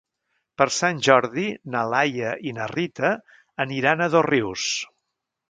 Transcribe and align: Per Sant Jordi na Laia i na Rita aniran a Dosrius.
Per 0.59 0.65
Sant 0.77 1.01
Jordi 1.07 1.43
na 1.75 1.83
Laia 1.95 2.31
i 2.49 2.55
na 2.61 2.67
Rita 2.73 3.13
aniran 3.67 4.03
a 4.03 4.09
Dosrius. 4.17 4.67